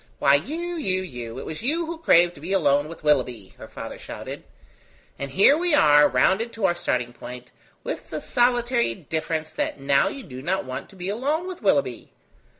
[0.17, 3.67] "Why, you, you, you, it was you who craved to be alone with Willoughby!" her
[3.67, 4.43] father shouted;
[5.19, 7.51] "and here we are rounded to our starting point,
[7.83, 12.09] with the solitary difference that now you do not want to be alone with Willoughby.